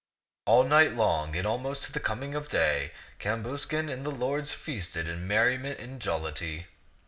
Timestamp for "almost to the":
1.45-1.99